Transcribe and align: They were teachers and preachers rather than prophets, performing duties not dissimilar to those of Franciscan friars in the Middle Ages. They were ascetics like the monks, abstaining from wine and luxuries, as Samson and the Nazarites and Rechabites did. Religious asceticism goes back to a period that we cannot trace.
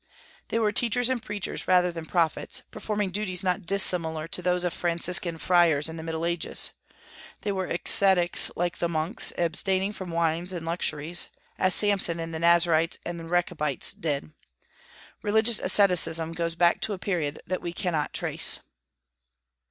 They 0.47 0.57
were 0.57 0.71
teachers 0.71 1.09
and 1.11 1.21
preachers 1.21 1.67
rather 1.67 1.91
than 1.91 2.07
prophets, 2.07 2.63
performing 2.71 3.11
duties 3.11 3.43
not 3.43 3.67
dissimilar 3.67 4.27
to 4.29 4.41
those 4.41 4.63
of 4.63 4.73
Franciscan 4.73 5.37
friars 5.37 5.87
in 5.87 5.95
the 5.95 6.01
Middle 6.01 6.25
Ages. 6.25 6.71
They 7.41 7.51
were 7.51 7.67
ascetics 7.67 8.49
like 8.55 8.79
the 8.79 8.89
monks, 8.89 9.31
abstaining 9.37 9.93
from 9.93 10.09
wine 10.09 10.47
and 10.53 10.65
luxuries, 10.65 11.27
as 11.59 11.75
Samson 11.75 12.19
and 12.19 12.33
the 12.33 12.39
Nazarites 12.39 12.97
and 13.05 13.29
Rechabites 13.29 13.93
did. 13.93 14.33
Religious 15.21 15.59
asceticism 15.59 16.31
goes 16.31 16.55
back 16.55 16.81
to 16.81 16.93
a 16.93 16.97
period 16.97 17.39
that 17.45 17.61
we 17.61 17.71
cannot 17.71 18.11
trace. 18.11 18.59